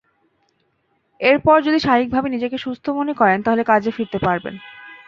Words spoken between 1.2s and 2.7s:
এরপর যদি শারীরিকভাবে নিজেকে